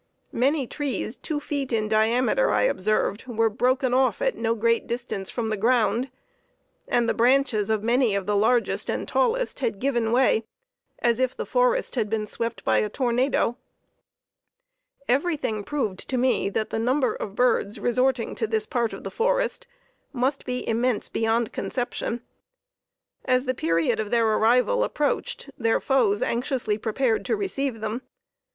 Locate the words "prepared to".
26.79-27.35